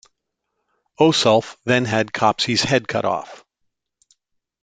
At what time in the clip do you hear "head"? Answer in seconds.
2.63-2.87